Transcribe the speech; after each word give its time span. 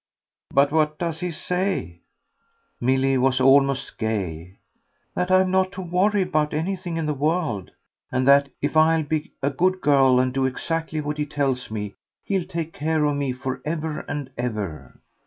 "But 0.49 0.71
what 0.71 0.97
does 0.97 1.19
he 1.19 1.29
say?" 1.29 1.99
Milly 2.79 3.19
was 3.19 3.39
almost 3.39 3.99
gay. 3.99 4.57
"That 5.13 5.29
I'm 5.29 5.51
not 5.51 5.71
to 5.73 5.81
worry 5.83 6.23
about 6.23 6.55
anything 6.55 6.97
in 6.97 7.05
the 7.05 7.13
world, 7.13 7.69
and 8.11 8.27
that 8.27 8.49
if 8.63 8.75
I'll 8.75 9.03
be 9.03 9.33
a 9.43 9.51
good 9.51 9.79
girl 9.79 10.19
and 10.19 10.33
do 10.33 10.47
exactly 10.47 11.01
what 11.01 11.19
he 11.19 11.27
tells 11.27 11.69
me 11.69 11.93
he'll 12.25 12.47
take 12.47 12.73
care 12.73 13.05
of 13.05 13.15
me 13.15 13.31
for 13.31 13.61
ever 13.63 13.99
and 14.07 14.31
ever." 14.39 14.99